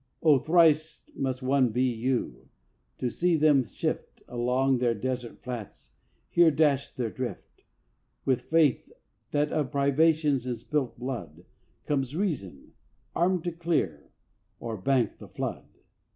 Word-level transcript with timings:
O 0.23 0.39
thrice 0.39 1.07
must 1.15 1.43
one 1.43 1.69
be 1.69 1.83
you, 1.83 2.49
to 2.97 3.11
see 3.11 3.35
them 3.37 3.63
shift 3.63 4.23
Along 4.27 4.79
their 4.79 4.95
desert 4.95 5.43
flats, 5.43 5.91
here 6.27 6.49
dash, 6.49 6.89
there 6.89 7.11
drift; 7.11 7.65
With 8.25 8.41
faith, 8.41 8.91
that 9.29 9.51
of 9.53 9.69
privations 9.69 10.47
and 10.47 10.57
spilt 10.57 10.97
blood, 10.97 11.45
Comes 11.85 12.15
Reason 12.15 12.73
armed 13.15 13.43
to 13.43 13.51
clear 13.51 14.09
or 14.59 14.75
bank 14.75 15.19
the 15.19 15.27
flood! 15.27 15.67